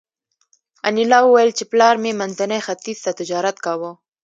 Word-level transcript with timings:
انیلا 0.87 1.19
وویل 1.23 1.51
چې 1.57 1.63
پلار 1.71 1.95
مې 2.03 2.11
منځني 2.19 2.59
ختیځ 2.67 2.97
ته 3.05 3.11
تجارت 3.19 3.57
کاوه 3.65 3.91